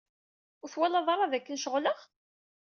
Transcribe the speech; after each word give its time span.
Ur 0.61 0.67
twalad 0.73 1.07
ara 1.13 1.31
dakken 1.31 1.57
ceɣleɣ? 1.63 1.99